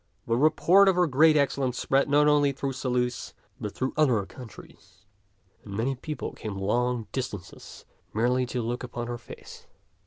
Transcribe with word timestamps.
The 0.25 0.35
report 0.35 0.87
of 0.89 0.95
her 0.95 1.05
great 1.05 1.37
excellence 1.37 1.77
spread 1.77 2.09
not 2.09 2.27
only 2.27 2.51
through 2.53 2.71
Saluces, 2.73 3.35
but 3.59 3.73
through 3.75 3.93
other 3.95 4.25
countries, 4.25 5.05
and 5.63 5.77
many 5.77 5.93
people 5.93 6.31
came 6.33 6.57
long 6.57 7.05
distances 7.11 7.85
merely 8.11 8.47
to 8.47 8.63
look 8.63 8.81
upon 8.81 9.05
her 9.05 9.19
face. 9.19 9.67